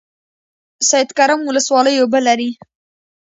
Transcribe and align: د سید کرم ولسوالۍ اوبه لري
د 0.79 0.81
سید 0.89 1.09
کرم 1.17 1.39
ولسوالۍ 1.45 1.95
اوبه 1.99 2.19
لري 2.27 2.49